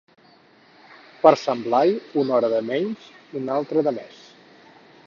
Per 1.25 1.33
Sant 1.41 1.61
Blai 1.67 1.93
una 2.23 2.35
hora 2.39 2.51
de 2.55 2.63
menys 2.71 3.07
i 3.21 3.41
una 3.43 3.61
altra 3.61 3.87
de 3.91 3.97
mes. 4.01 4.27